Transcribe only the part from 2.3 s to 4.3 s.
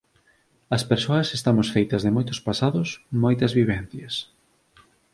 pasados, moitas vivencias.